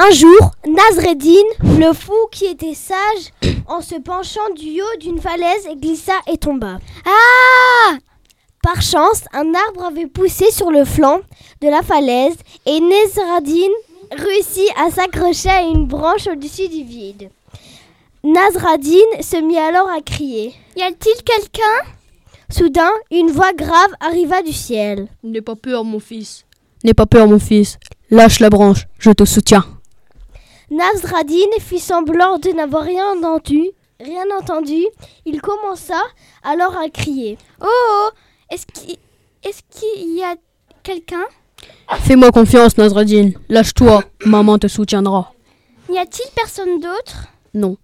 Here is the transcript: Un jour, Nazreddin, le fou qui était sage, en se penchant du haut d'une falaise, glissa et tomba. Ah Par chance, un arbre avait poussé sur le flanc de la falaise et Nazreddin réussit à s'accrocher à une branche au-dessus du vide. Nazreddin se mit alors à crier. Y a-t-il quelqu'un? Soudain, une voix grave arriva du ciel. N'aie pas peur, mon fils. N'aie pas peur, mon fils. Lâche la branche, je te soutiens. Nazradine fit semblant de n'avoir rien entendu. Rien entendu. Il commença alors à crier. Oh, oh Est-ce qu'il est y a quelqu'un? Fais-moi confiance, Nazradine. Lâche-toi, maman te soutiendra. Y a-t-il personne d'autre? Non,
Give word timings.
Un 0.00 0.12
jour, 0.12 0.52
Nazreddin, 0.64 1.42
le 1.76 1.92
fou 1.92 2.14
qui 2.30 2.44
était 2.44 2.74
sage, 2.74 3.32
en 3.66 3.80
se 3.80 3.96
penchant 3.96 4.48
du 4.54 4.80
haut 4.80 4.98
d'une 5.00 5.20
falaise, 5.20 5.66
glissa 5.76 6.12
et 6.32 6.38
tomba. 6.38 6.78
Ah 7.04 7.96
Par 8.62 8.80
chance, 8.80 9.24
un 9.32 9.52
arbre 9.54 9.86
avait 9.86 10.06
poussé 10.06 10.52
sur 10.52 10.70
le 10.70 10.84
flanc 10.84 11.18
de 11.60 11.68
la 11.68 11.82
falaise 11.82 12.36
et 12.64 12.78
Nazreddin 12.78 13.72
réussit 14.12 14.70
à 14.76 14.92
s'accrocher 14.92 15.50
à 15.50 15.62
une 15.62 15.86
branche 15.86 16.28
au-dessus 16.28 16.68
du 16.68 16.84
vide. 16.84 17.30
Nazreddin 18.22 19.20
se 19.20 19.42
mit 19.42 19.58
alors 19.58 19.88
à 19.88 20.00
crier. 20.00 20.54
Y 20.76 20.82
a-t-il 20.82 21.24
quelqu'un? 21.24 21.90
Soudain, 22.50 22.92
une 23.10 23.32
voix 23.32 23.52
grave 23.52 23.90
arriva 23.98 24.42
du 24.42 24.52
ciel. 24.52 25.08
N'aie 25.24 25.40
pas 25.40 25.56
peur, 25.56 25.82
mon 25.82 25.98
fils. 25.98 26.44
N'aie 26.84 26.94
pas 26.94 27.06
peur, 27.06 27.26
mon 27.26 27.40
fils. 27.40 27.78
Lâche 28.12 28.38
la 28.38 28.48
branche, 28.48 28.86
je 29.00 29.10
te 29.10 29.24
soutiens. 29.24 29.66
Nazradine 30.70 31.60
fit 31.60 31.78
semblant 31.80 32.38
de 32.38 32.50
n'avoir 32.50 32.84
rien 32.84 33.12
entendu. 33.16 33.70
Rien 34.00 34.24
entendu. 34.38 34.84
Il 35.24 35.40
commença 35.40 36.00
alors 36.42 36.76
à 36.76 36.88
crier. 36.88 37.38
Oh, 37.60 37.66
oh 37.66 38.08
Est-ce 38.50 38.66
qu'il 38.66 38.96
est 39.44 40.18
y 40.18 40.22
a 40.22 40.36
quelqu'un? 40.82 41.24
Fais-moi 42.00 42.30
confiance, 42.30 42.76
Nazradine. 42.76 43.32
Lâche-toi, 43.48 44.04
maman 44.24 44.58
te 44.58 44.68
soutiendra. 44.68 45.32
Y 45.90 45.98
a-t-il 45.98 46.30
personne 46.34 46.80
d'autre? 46.80 47.28
Non, 47.54 47.76